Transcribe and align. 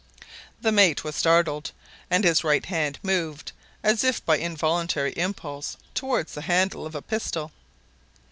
The 0.61 0.71
mate 0.71 1.03
was 1.03 1.15
startled, 1.15 1.71
and 2.09 2.23
his 2.23 2.43
right 2.43 2.65
hand 2.65 2.97
moved, 3.03 3.51
as 3.83 4.03
if 4.03 4.25
by 4.25 4.37
involuntary 4.39 5.11
impulse, 5.15 5.77
toward 5.93 6.25
the 6.29 6.41
handle 6.41 6.87
of 6.87 6.95
a 6.95 7.03
pistol. 7.03 7.51